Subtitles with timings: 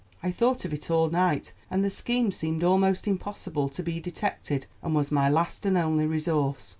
[0.23, 4.65] I thought of it all night, and the scheme seemed almost impossible to be detected,
[4.81, 6.69] and was my last and only resource.